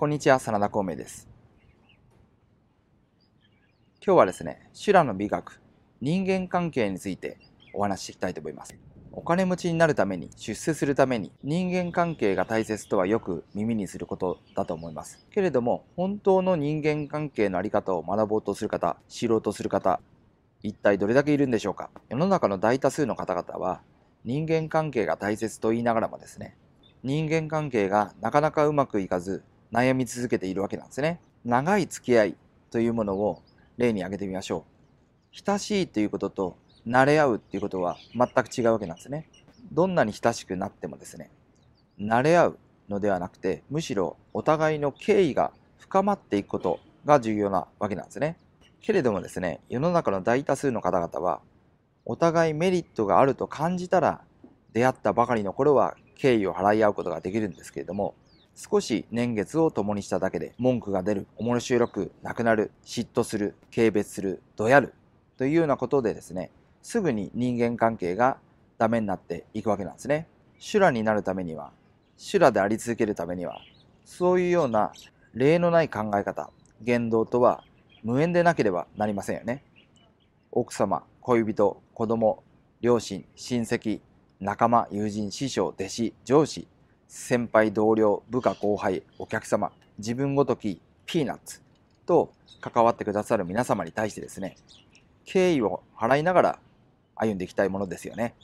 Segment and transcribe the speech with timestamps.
[0.00, 1.28] こんにちは、真田孔明です。
[4.02, 5.60] 今日はですね、修羅の美学、
[6.00, 7.36] 人間関係について
[7.74, 8.74] お話ししていきたいと思います。
[9.12, 15.26] お金持ちになるために、出世するために、人間関係が大切とはよく耳にすることだと思います。
[15.30, 20.00] けれども、本当の人間関係のあり方を学ぼうとする方、知ろうとする方、
[20.62, 21.90] 一体どれだけいるんでしょうか？
[22.08, 23.82] 世の中の大多数の方々は、
[24.24, 26.56] 人間関係が大切と言いながらもですね、
[27.02, 31.20] 人間関係がなかなかうまくいかず悩み続けているわけなんですね。
[31.44, 32.36] 長い付き合い
[32.70, 33.42] というものを
[33.76, 34.64] 例に挙げてみましょ
[35.32, 35.36] う。
[35.46, 36.56] 親しいということと
[36.86, 39.28] 慣れ合うっていうことは全く違うわけなんですね。
[39.72, 41.30] どんなに親しくなってもですね、
[42.00, 48.36] 慣れ合うのではなくて、むしろお互いの敬意が深まっていくことが重要なわけなんですね。
[48.80, 51.40] けれどもですね、世の中の大多数の方々は、
[52.04, 54.22] お互いメリットがあると感じたら、
[54.72, 58.14] 出会ったばかりの頃は敬意を払い合うことができるんですけれども、
[58.62, 64.92] 少し年月を共にしただけで文句が出る、面白くなくなる、嫉妬する、軽蔑する、どやる
[65.38, 66.50] というようなことでですね、
[66.82, 68.36] すぐに人間関係が
[68.76, 70.26] ダメになっていくわけなんですね。
[70.58, 71.72] 修羅になるためには、
[72.18, 73.62] 修羅であり続けるためには、
[74.04, 74.92] そういうような
[75.32, 76.50] 例のない考え方、
[76.82, 77.64] 言動とは
[78.02, 79.64] 無縁でなければなりませんよね。
[80.52, 82.42] 奥様、恋人、子供、
[82.82, 84.02] 両親、親戚、
[84.38, 86.68] 仲間、友人、師匠、弟子、上司、
[87.10, 91.60] 先輩、同僚、部下、後輩、お客様、自分ごときピーナッツ
[92.06, 94.56] と関わってくださる皆様に対してですね、
[95.24, 96.58] 敬意を払いながら
[97.16, 98.34] 歩んでいきたいものですよね。